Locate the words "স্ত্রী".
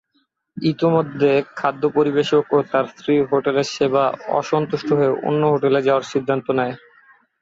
2.91-3.13